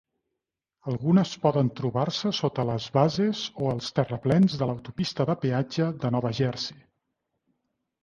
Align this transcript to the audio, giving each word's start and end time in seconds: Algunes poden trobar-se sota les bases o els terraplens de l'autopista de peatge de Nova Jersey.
Algunes 0.91 1.33
poden 1.43 1.69
trobar-se 1.81 2.31
sota 2.39 2.65
les 2.71 2.89
bases 2.97 3.43
o 3.61 3.69
els 3.75 3.93
terraplens 4.01 4.59
de 4.63 4.71
l'autopista 4.73 5.31
de 5.35 5.41
peatge 5.47 5.95
de 6.03 6.17
Nova 6.21 6.37
Jersey. 6.43 6.85